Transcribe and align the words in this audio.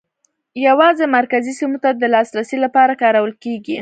یوازې 0.67 1.05
مرکزي 1.17 1.53
سیمو 1.59 1.77
ته 1.83 1.89
د 1.93 2.03
لاسرسي 2.13 2.57
لپاره 2.65 2.99
کارول 3.01 3.33
کېږي. 3.43 3.69